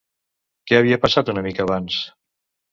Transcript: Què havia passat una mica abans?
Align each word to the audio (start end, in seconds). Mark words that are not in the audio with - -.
Què 0.71 0.79
havia 0.79 0.99
passat 1.05 1.31
una 1.35 1.45
mica 1.51 1.69
abans? 1.69 2.03